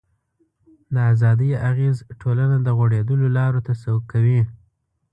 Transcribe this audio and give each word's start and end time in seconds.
د 0.93 0.95
ازادۍ 1.13 1.51
اغېز 1.69 1.97
ټولنه 2.21 2.57
د 2.63 2.67
غوړېدلو 2.77 3.27
لارو 3.37 3.59
ته 3.67 3.73
سوق 3.83 4.01
کوي. 4.11 4.41